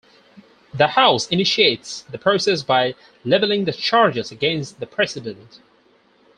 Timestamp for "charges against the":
3.71-4.87